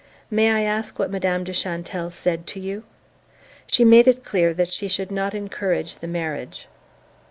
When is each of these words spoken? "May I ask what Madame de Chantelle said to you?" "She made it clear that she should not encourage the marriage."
"May 0.31 0.49
I 0.49 0.61
ask 0.61 0.97
what 0.97 1.11
Madame 1.11 1.43
de 1.43 1.53
Chantelle 1.53 2.09
said 2.09 2.47
to 2.47 2.59
you?" 2.59 2.85
"She 3.67 3.85
made 3.85 4.07
it 4.07 4.25
clear 4.25 4.51
that 4.51 4.73
she 4.73 4.87
should 4.87 5.11
not 5.11 5.35
encourage 5.35 5.97
the 5.97 6.07
marriage." 6.07 6.67